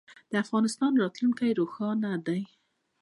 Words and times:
د 0.31 0.33
افغانستان 0.43 0.91
راتلونکی 1.03 1.51
روښانه 1.59 2.11
دی. 2.27 2.41